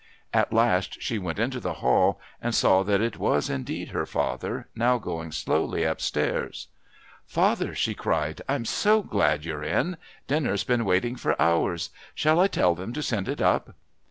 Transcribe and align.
At 0.33 0.51
last 0.51 0.99
she 0.99 1.19
went 1.19 1.37
into 1.37 1.59
the 1.59 1.73
hall 1.75 2.19
and 2.41 2.55
saw 2.55 2.81
that 2.81 3.01
it 3.01 3.19
was 3.19 3.51
indeed 3.51 3.89
her 3.89 4.07
father 4.07 4.67
now 4.73 4.97
going 4.97 5.31
slowly 5.31 5.83
upstairs. 5.83 6.69
"Father!" 7.27 7.75
she 7.75 7.93
cried; 7.93 8.41
"I'm 8.49 8.65
so 8.65 9.03
glad 9.03 9.45
you're 9.45 9.61
in. 9.61 9.97
Dinner's 10.25 10.63
been 10.63 10.85
waiting 10.85 11.17
for 11.17 11.39
hours. 11.39 11.91
Shall 12.15 12.39
I 12.39 12.47
tell 12.47 12.73
them 12.73 12.93
to 12.93 13.03
send 13.03 13.27
it 13.29 13.41
up?" 13.43 13.75